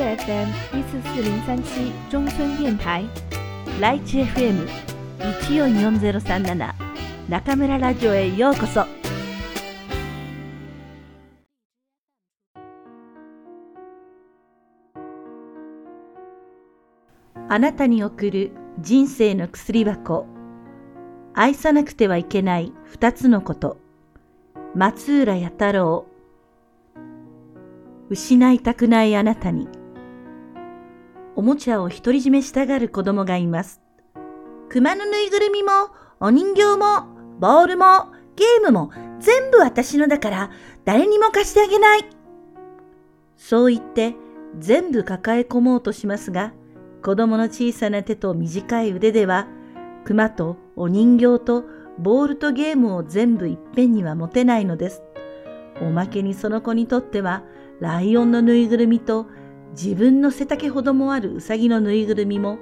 [0.00, 3.06] FM 一四四零三七中村電台
[3.80, 4.66] ライチ FM
[5.46, 6.74] 一四四ゼロ三七
[7.28, 8.84] 中村ラジオへようこそ。
[17.48, 20.26] あなたに送る人生の薬箱。
[21.34, 23.76] 愛さなくてはいけない二つのこと。
[24.74, 26.06] 松浦弥太郎。
[28.08, 29.79] 失いたくないあなたに。
[31.36, 33.80] おもちゃを独り占めしたがる子供がいます。
[34.68, 35.70] 熊のぬいぐるみも、
[36.20, 37.06] お人形も、
[37.38, 38.90] ボールも、ゲームも
[39.20, 40.50] 全部私のだから
[40.84, 42.04] 誰にも貸してあげない。
[43.36, 44.14] そう言って
[44.58, 46.52] 全部抱え込もうとしますが、
[47.02, 49.46] 子供の小さな手と短い腕では、
[50.04, 51.64] 熊とお人形と
[51.98, 55.02] ボールとゲームを全部いっぺんには持てないのです。
[55.80, 57.42] おまけにその子にとっては、
[57.80, 59.26] ライオンのぬいぐるみと
[59.72, 62.58] 自分の背丈ほどもあるうさぎのぬいぐるみも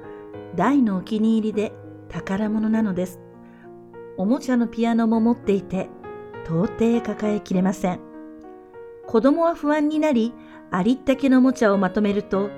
[0.54, 1.72] 大のお気に入りで
[2.08, 3.20] 宝物なのです。
[4.16, 5.88] おもちゃのピアノも持っていて、
[6.44, 8.00] 到底抱えきれません。
[9.06, 10.34] 子供は不安になり、
[10.70, 12.50] ありったけのおもちゃをまとめると、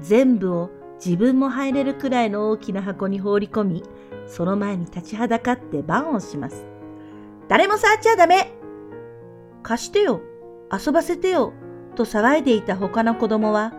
[0.00, 0.70] 全部を
[1.04, 3.82] 自分も入れるくらいの大きな箱に放り込み、
[4.26, 6.66] その前に立ちはだかって番をします。
[7.48, 8.52] 誰も触っちゃダメ
[9.62, 10.20] 貸してよ
[10.72, 11.52] 遊ばせてよ
[11.94, 13.72] と騒いでいた他の子供は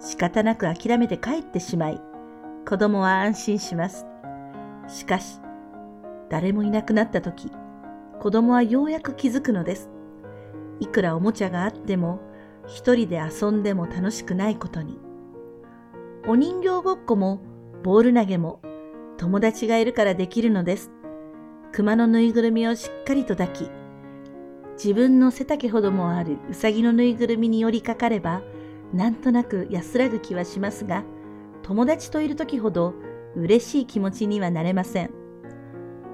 [0.00, 2.00] 仕方なく諦めて帰ってしまい、
[2.68, 4.06] 子供は安心します。
[4.86, 5.40] しかし、
[6.30, 7.50] 誰もいなくなった時、
[8.20, 9.90] 子供はようやく気づくのです。
[10.80, 12.20] いくらおもちゃがあっても、
[12.66, 14.98] 一人で遊んでも楽しくないことに。
[16.26, 17.40] お人形ごっこも
[17.82, 18.60] ボール投げも
[19.16, 20.90] 友達がいるからできるのです。
[21.72, 23.70] 熊のぬいぐるみをしっかりと抱き、
[24.74, 28.42] 自分の背丈ほどもあるうさぎのぬいぐるみに寄りかかれば、
[28.92, 31.04] なんとなく安らぐ気はしますが、
[31.62, 32.94] 友達といる時ほど
[33.36, 35.10] 嬉しい気持ちにはなれません。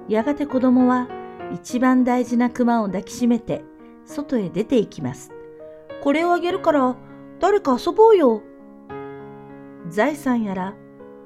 [0.08, 1.08] やがて子供は
[1.52, 3.64] 一番大事な熊を抱きしめて
[4.04, 5.30] 外へ出て行きます。
[6.02, 6.96] これをあげるから
[7.40, 8.42] 誰か遊ぼうよ
[9.88, 10.74] 財産やら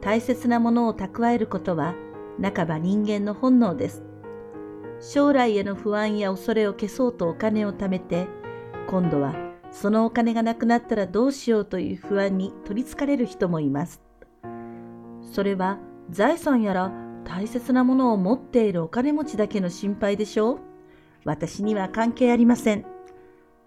[0.01, 1.95] 大切なものを蓄えることは
[2.41, 4.05] 半ば人間の本能です。
[5.01, 8.29] 将来への不安や恐れを消そうとお金を貯めて、
[8.89, 9.35] 今度は
[9.71, 14.01] そのお金がなくなったらどうしようという不安に取りつかれる人もいます。
[15.23, 15.79] それは
[16.11, 16.93] 財産やら
[17.25, 20.59] 大切なものを持っているお金持ちだけの心配でしょう
[21.25, 22.87] 私には関係ありません。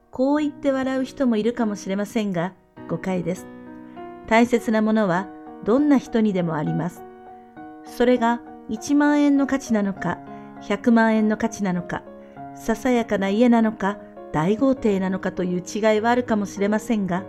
[0.10, 2.54] こう言って笑う人もいるかもしれませんが、
[2.90, 3.48] 誤解です。
[4.28, 5.28] 大切なものは
[5.64, 7.04] どんな人にでもあります。
[7.86, 10.18] それが1万円の価値なのか、
[10.64, 12.04] 100万円の価値なのか、
[12.56, 13.98] ささやかな家なのか、
[14.32, 17.24] 大豪邸なのかという違いはあるかもしれませんが、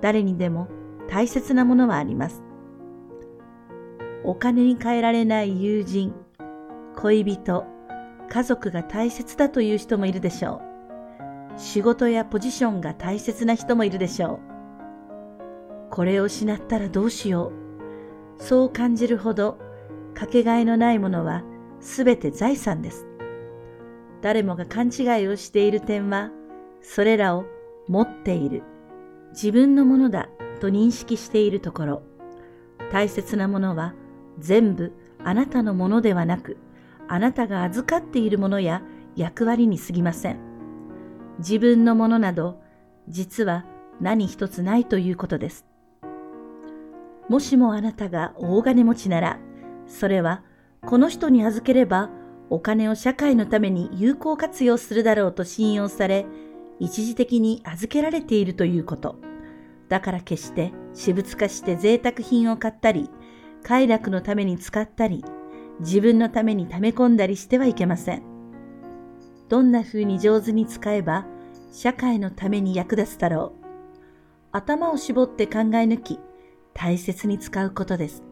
[0.00, 0.68] 誰にでも
[1.08, 2.42] 大切なものはあります。
[4.24, 6.14] お金に換えられない友人、
[6.96, 7.66] 恋人、
[8.28, 10.62] 家族が大切だという人もいるでしょ
[11.56, 11.58] う。
[11.58, 14.40] 仕事やポジションが大切な人もいるでしょ
[15.88, 15.90] う。
[15.90, 17.52] これを失ったらどうしよ
[18.38, 18.42] う。
[18.42, 19.58] そう感じるほど
[20.14, 21.44] かけがえのないものは
[21.80, 23.06] すべて財産です。
[24.24, 26.30] 誰もが勘違いをしている点は、
[26.80, 27.44] それらを
[27.88, 28.62] 持っている、
[29.32, 30.30] 自分のものだ
[30.60, 32.02] と認識しているところ、
[32.90, 33.92] 大切なものは
[34.38, 36.56] 全部あなたのものではなく、
[37.06, 38.80] あなたが預かっているものや
[39.14, 40.38] 役割に過ぎません。
[41.40, 42.62] 自分のものなど、
[43.10, 43.66] 実は
[44.00, 45.66] 何一つないということです。
[47.28, 49.38] もしもあなたが大金持ちなら、
[49.86, 50.42] それは
[50.80, 52.08] この人に預ければ
[52.50, 56.26] お金を社会のために有効活用するだろうと信用され、
[56.80, 59.16] 一時的に預けられているということ。
[59.88, 63.10] だから決して私物化して贅沢品を買ったり、
[63.62, 65.24] 快楽のために使ったり、
[65.80, 68.22] 自分のために溜め込んだりしてはいけません。
[69.48, 71.26] どんな風に上手に使えば
[71.72, 73.64] 社会のために役立つだろう。
[74.52, 76.20] 頭を絞って考え抜き、
[76.74, 78.22] 大切に使うことです。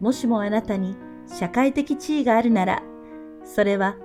[0.00, 0.96] もしもあなたに
[1.32, 2.82] 社会的地位があるなら、
[3.44, 3.96] それは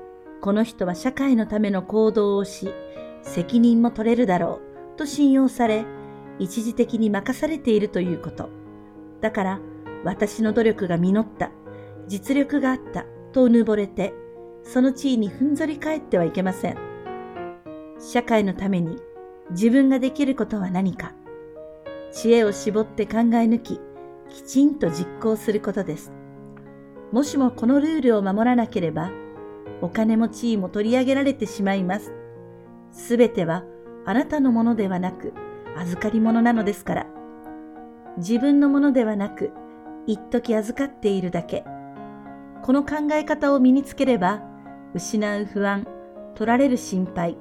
[0.41, 2.73] この人は社会のための行動をし、
[3.21, 4.61] 責任も取れるだろ
[4.95, 5.85] うと信用され、
[6.39, 8.49] 一時的に任されているということ。
[9.19, 9.59] だから
[10.03, 11.51] 私の努力が実った、
[12.07, 14.13] 実力があったとうぬぼれて、
[14.63, 16.77] その地位にふんぞり返ってはいけません。
[17.99, 18.97] 社会のために
[19.49, 21.13] 自分ができることは何か。
[22.11, 23.81] 知恵を絞って考え抜き、
[24.29, 26.16] きちんと実行することです。
[27.11, 29.11] もしもこのルールを守らなければ、
[29.81, 32.13] お金も地位も取り上げられてしまいます。
[32.91, 33.63] すべては
[34.05, 35.33] あなたのものではなく、
[35.77, 37.07] 預かり物なのですから。
[38.17, 39.51] 自分のものではなく、
[40.05, 41.63] 一時預かっているだけ。
[42.63, 44.41] この考え方を身につければ、
[44.93, 45.85] 失う不安、
[46.35, 47.37] 取られる心配、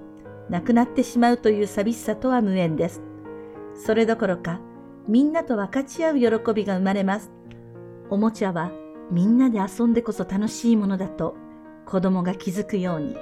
[0.50, 3.02] なくなってしまうという寂しさとは無縁です。
[3.74, 4.60] それどころか、
[5.08, 7.30] みんなと分かち合う喜びが生まれます。
[8.10, 8.70] おもちゃは
[9.10, 11.36] みんなで遊んでこそ楽しいものだと
[11.84, 13.16] 子供が気づくように。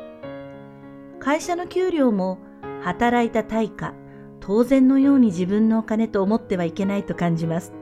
[1.20, 2.38] 会社の給料も
[2.82, 3.94] 働いた対価、
[4.40, 7.72] 当然のように自分のお金と思ってはいけないと感じます。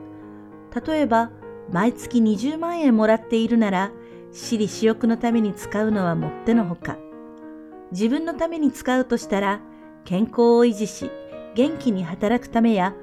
[0.85, 1.31] 例えば、
[1.71, 3.91] 毎月20万円もらっているなら、
[4.31, 6.97] 私利私欲のために使うのはもってのほか。
[7.91, 9.61] 自分のために使うとしたら、
[10.05, 11.11] 健康を維持し、
[11.55, 12.95] 元気に働くためや、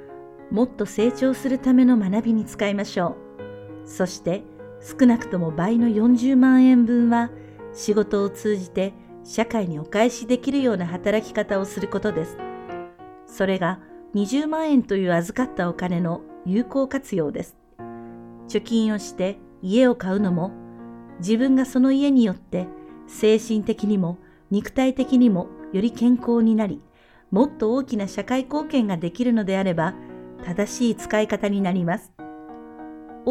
[0.51, 3.17] もっと成長するための学びに使いましょ
[3.85, 3.89] う。
[3.89, 4.43] そして、
[4.81, 7.31] 少なくとも倍の40万円分は、
[7.73, 8.95] 仕事を通じて
[9.25, 12.37] 社会にお返しできるような働き方をすることです。
[13.27, 13.81] それが
[14.15, 17.57] 20万円という預かったお金の有効活用です。
[18.49, 20.51] 貯金をして家を買うのも、
[21.21, 22.67] 自分がその家によって
[23.07, 24.19] 精神的にも
[24.51, 26.83] 肉体的にもより健康になり、
[27.31, 29.95] もっと大きな社会貢献ができるのであれば、
[30.45, 32.13] 正しい使い方になります。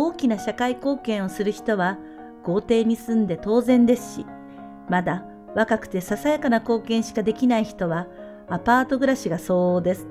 [0.02, 1.98] 大きな社会貢献をする人は
[2.44, 4.26] 豪邸に住んで当然ですし、
[4.88, 5.26] まだ
[5.56, 8.08] 若くてささやかな貢献しかできない人は
[8.48, 10.08] アパート暮らしが相応です。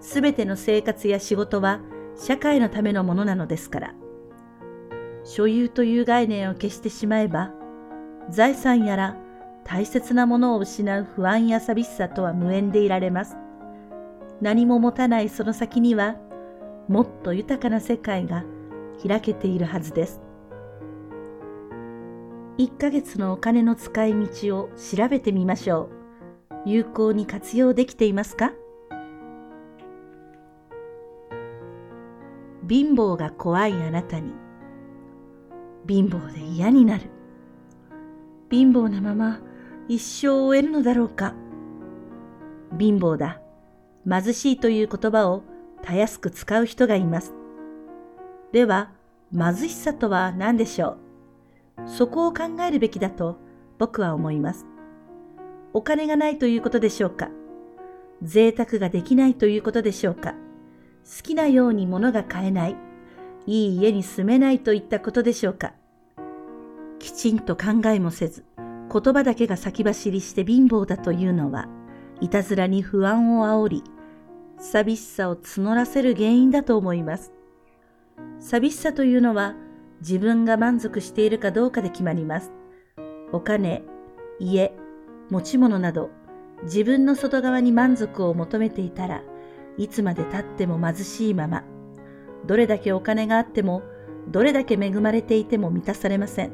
[0.00, 1.80] すべての生活や仕事は
[2.16, 3.94] 社会のためのものなのですから。
[5.22, 7.52] 所有という概念を消してしまえば、
[8.28, 9.16] 財産やら
[9.64, 13.36] 大切なものを失う不安や寂しさとは無縁でいられます。
[14.40, 16.16] 何も持たないその先には、
[16.88, 18.42] もっと豊かな世界が
[19.06, 20.20] 開けているはずです。
[22.58, 25.88] 1ヶ月のお金の使い道を調べてみましょ
[26.64, 26.68] う。
[26.68, 28.52] 有効に活用できていますか？
[32.68, 34.32] 貧乏が怖いあなたに
[35.88, 37.10] 貧乏で嫌になる。
[38.50, 39.40] 貧乏なまま
[39.88, 41.34] 一生を終えるのだろうか。
[42.78, 43.40] 貧乏だ。
[44.08, 45.42] 貧しいという言葉を
[45.82, 47.34] たやすく使う人がいます。
[48.52, 48.90] では、
[49.34, 50.98] 貧しさとは何でしょ
[51.78, 51.88] う？
[51.88, 53.38] そこを考えるべきだと
[53.78, 54.66] 僕は思います。
[55.72, 57.30] お金がないということでしょうか？
[58.20, 60.32] 贅沢ができないということでしょうか？
[60.32, 62.76] 好きなように物が買えない？
[63.46, 65.72] いい家に住めないといったことでしょうか？
[66.98, 71.68] きちんと考えもせず、言葉だけが先走りして貧乏だというのは、
[72.20, 73.84] いたずらに不安を煽り、
[74.58, 77.32] 寂しさを募らせる原因だと思います。
[78.40, 79.54] 寂しさというのは、
[80.00, 82.52] 自分が満足しているかどうかで決まります。
[83.32, 83.82] お金、
[84.38, 84.72] 家、
[85.30, 86.10] 持ち物など、
[86.64, 89.22] 自分の外側に満足を求めていたら
[89.78, 91.64] いつまで経っても貧しいまま、
[92.46, 93.82] どれだけお金があっても、
[94.28, 96.52] どれだけ恵まれていても満たされません。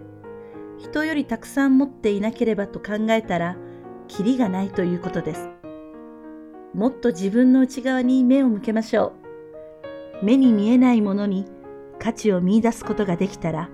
[0.78, 3.56] 人よりたくさん持っていなければと考えたら、
[4.06, 5.48] キリがないということです。
[6.74, 9.27] もっと自分の内側に目を向けましょう。
[10.22, 11.46] 目に見えないものに
[11.98, 13.70] 価値を見出すことができたら、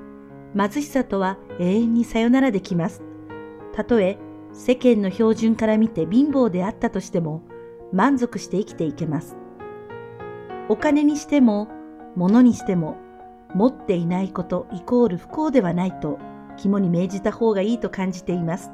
[0.56, 3.02] 貧しさとは永遠にさよならできます。
[3.72, 4.18] たとえ
[4.52, 7.42] 世間の標準から見て貧乏であったとしても、
[7.92, 9.36] 満足して生きていけます。
[10.68, 11.68] お金にしても、
[12.16, 12.96] 物にしても、
[13.54, 16.18] 持っていないことイコール不幸ではないと
[16.56, 18.70] 肝に銘じた方がいいと感じています。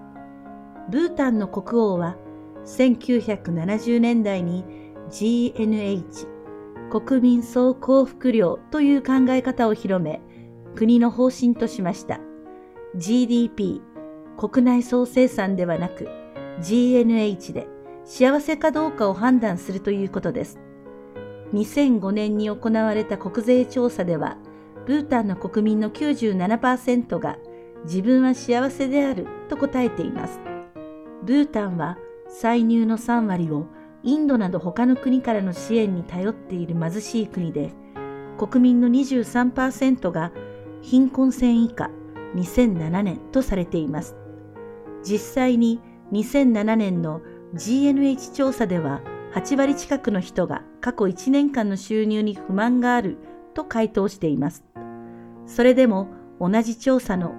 [0.91, 2.17] ブータンの国王は
[2.65, 4.65] 1970年代に
[5.11, 6.40] GNH
[6.91, 10.21] 国民総幸福量という考え方を広め
[10.75, 12.21] 国の方針としました。
[12.97, 13.81] GDP
[14.37, 16.09] 国内総生産ではなく
[16.61, 17.69] GNH で
[18.05, 20.59] 幸せかどうかを判断するということです。
[21.53, 24.37] 2005年に行われた国税調査では、
[24.87, 27.37] ブータンの国民の97%が
[27.85, 30.41] 自分は幸せであると答えています。
[31.23, 33.67] ブータンは歳入の3割を
[34.03, 37.73] インドなど他の国からの支援に頼っている貧しい国で、
[38.39, 40.33] 国民の23%が
[40.81, 41.91] 貧困線以下
[42.35, 44.17] 2007年とされています。
[45.03, 45.81] 実際に
[46.13, 47.21] 2007年の
[47.55, 49.03] GNH 調査では
[49.35, 53.19] 8割近くの人が過去1年間の収入に不満がある
[53.55, 54.65] と回答しています。
[55.47, 56.09] それでも
[56.41, 57.35] 同じ調査の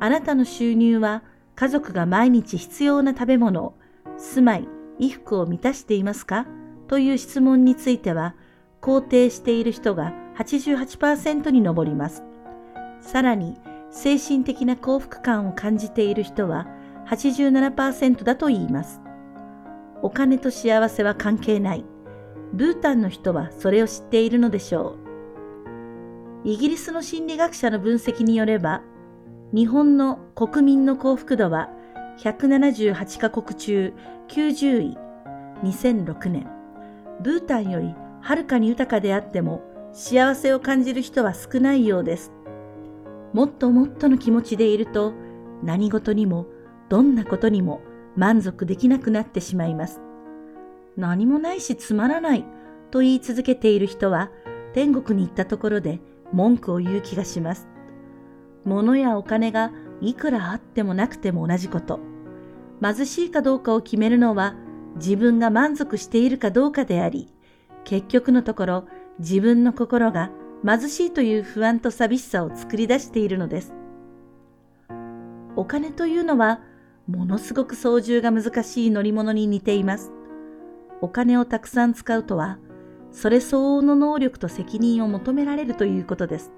[0.00, 1.22] あなたの収入は
[1.54, 3.74] 家族が毎日必要な食べ物、
[4.16, 4.68] 住まい、
[5.00, 6.46] 衣服を満たしていますか？
[6.86, 8.36] という質問については、
[8.80, 12.22] 肯定している人が88%に上ります。
[13.00, 13.56] さらに、
[13.90, 16.68] 精神的な幸福感を感じている人は
[17.08, 19.00] 87%だと言います。
[20.02, 21.84] お金と幸せは関係ない。
[22.52, 24.96] ブータンの人はそれを知っているのでしょ
[26.44, 26.48] う。
[26.48, 28.82] イギリスの心理学者の分析によれば、
[29.52, 31.68] 日本の国民の幸福度は
[32.18, 33.92] 178カ国中
[34.30, 34.98] 90位、
[35.64, 36.46] 2006年。
[37.20, 39.60] ブータンよりはるかに豊かであっても
[39.92, 42.30] 幸せを感じる人は少ないようです。
[43.32, 45.14] もっともっとの気持ちでいると
[45.64, 46.46] 何事にも
[46.88, 47.80] どんなことにも
[48.14, 50.00] 満足できなくなってしまいます。
[50.96, 52.44] 何もないしつまらない
[52.92, 54.30] と言い続けている人は
[54.74, 55.98] 天国に行ったところで
[56.32, 57.66] 文句を言う気がします。
[58.64, 61.98] 物やお金がいくらあってもなくても同じこと。
[62.82, 64.54] 貧しいかどうかを決めるのは
[64.96, 67.32] 自分が満足しているかどうかであり、
[67.84, 68.84] 結局のところ
[69.18, 70.30] 自分の心が
[70.64, 73.74] 貧しいという不安と寂しさを作り出しているのです。
[75.56, 76.60] お金というのは
[77.06, 80.12] ものすごく操縦が難しい乗り物に似ています。
[81.00, 82.58] お金をたくさん使うとは、
[83.10, 86.52] それ相応の能力と責任を求められるということです。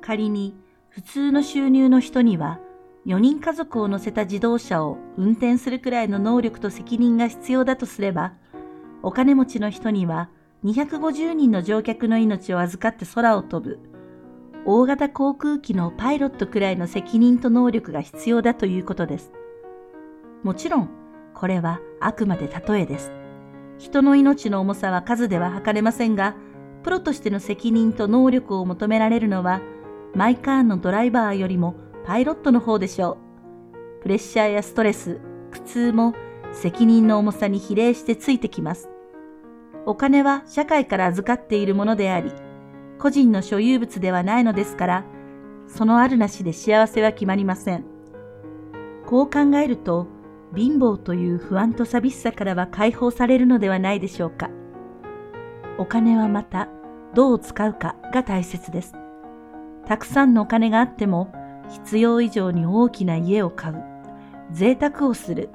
[0.00, 0.54] 仮に
[0.88, 2.60] 普通の収入の人には
[3.06, 8.32] 4人家族を乗せた自動車を運転するくらいの能力と責任が必要だとすれば、
[9.02, 10.30] お金持ちの人には
[10.64, 13.78] 250人の乗客の命を預かって空を飛ぶ、
[14.64, 19.30] 大型航空機のパイロットくらいの責任と能力が必要だということです。
[20.42, 20.88] もちろん、
[21.34, 23.12] これはあくまで例えです。
[23.78, 26.34] 人の命の重さは数では測れませんが、
[26.82, 29.60] プロとしての責任と能力を求められるのは、
[30.14, 33.18] マイカーンのドライバーよりもパイロットの方でしょ
[34.00, 34.02] う。
[34.02, 35.20] プレッシャーやストレス、
[35.50, 36.14] 苦痛も
[36.52, 38.90] 責任の重さに比例してついてきます。
[39.86, 42.32] お金は社会から預かっているものであり、
[42.98, 45.04] 個人の所有物ではないのですから、
[45.66, 47.84] そのあるなしで幸せは決まりません。
[49.06, 50.06] こう考えると、
[50.54, 54.50] 貧乏という不安と寂しさからは解放されるのではないでしょうか。
[55.78, 56.68] お金はまた、
[57.14, 58.94] どう使うかが大切です。
[59.86, 61.32] たくさんのお金があっても、
[61.70, 63.82] 必要以上に大きな家を買う、
[64.52, 65.50] 贅沢をする、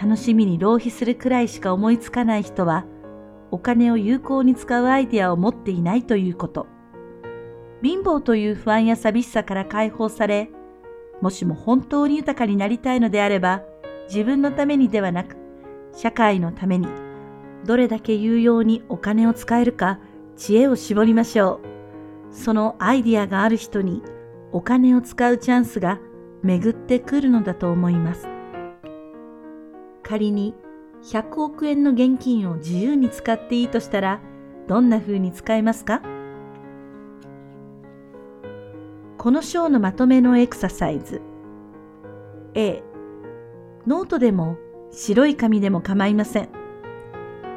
[0.00, 2.84] 楽しみに浪費するくらいしか思いつかない人は、
[3.50, 6.66] お金を有効に使うアイデアを持っていないということ。
[7.82, 10.50] 貧乏という不安や寂しさから解放され、
[11.20, 13.62] もしも本当に豊かになりたいのであれば、
[14.08, 15.36] 自分のためにではなく、
[15.92, 16.88] 社会のために、
[17.64, 20.00] どれだけ有用にお金を使えるか、
[20.36, 22.34] 知恵を絞りましょう。
[22.34, 24.02] そのアイディアがある人に、
[24.54, 25.98] お金を使うチャンスが
[26.44, 28.28] 巡ってくるのだと思います。
[30.04, 30.54] 仮に
[31.02, 34.20] 100億円の現金を自由に使っていいとしたら、
[34.68, 36.02] どんな風に使いますか？
[39.18, 41.20] この章のまとめのエクササイズ。
[42.54, 42.84] A、
[43.88, 44.56] ノートでも
[44.92, 46.48] 白い紙でも構いません。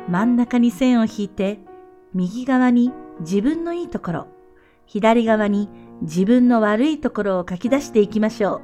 [0.10, 1.60] 真ん中に線を引いて、
[2.16, 4.28] 右側に自分のいいところ、
[4.88, 5.70] 左側に
[6.02, 8.62] 自分の悪いところを書き出していきましょう。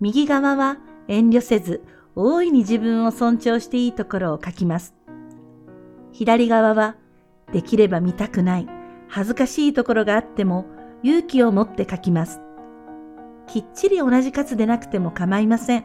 [0.00, 1.82] 右側は遠慮せず
[2.14, 4.94] 大いに自分を尊重していいところを書きます。
[6.12, 6.96] 左側は、
[7.52, 8.68] できれば見たくない、
[9.08, 10.66] 恥ずかしいところがあっても
[11.02, 12.40] 勇気を持って書きます。
[13.46, 15.84] きっちり同じ数でなくても構いません。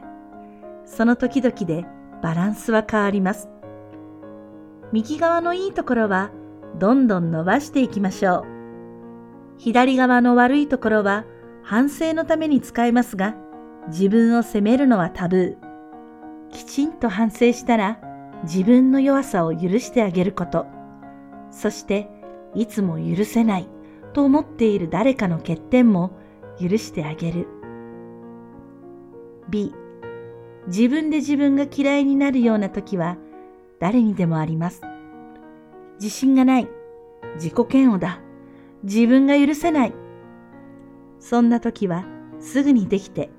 [0.86, 1.86] その時々で
[2.22, 3.48] バランスは変わります。
[4.92, 6.32] 右側のいいところは
[6.78, 8.52] どんどん伸ばしていきましょう。
[9.57, 11.25] 左側の悪いところは
[11.63, 13.36] 反省のために使えますが、
[13.88, 16.51] 自分を責めるのはタブー。
[16.51, 18.00] きちんと反省したら
[18.43, 20.65] 自分の弱さを許してあげること。
[21.51, 22.10] そして
[22.53, 23.67] いつも許せない
[24.13, 26.12] と思っている誰かの欠点も
[26.60, 27.48] 許してあげる。
[29.50, 29.74] B、
[30.67, 33.17] 自分で自分が嫌いになるような時は
[33.79, 34.81] 誰にでもあります。
[35.95, 36.67] 自信がない。
[37.36, 38.23] 自己嫌悪だ。
[38.84, 39.94] 自分が許せない。
[41.20, 42.06] そんな時は
[42.40, 43.30] すぐにできて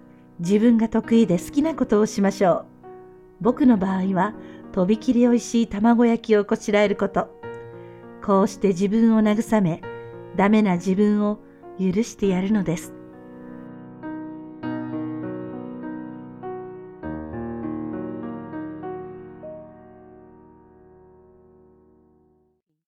[0.40, 2.66] 自分が得意で好きなことをしましょう。
[3.40, 4.34] 僕の場合は、
[4.72, 7.28] とびきり美味しい卵焼きをこしらえること。
[8.24, 9.82] こうして自分を慰め、
[10.34, 11.38] ダメな自分を
[11.78, 12.94] 許してやるのです。